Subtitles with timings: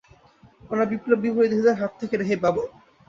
[0.71, 2.55] আমরা বিপ্লব বিরোধীদের হাত থেকে রেহাই পাব।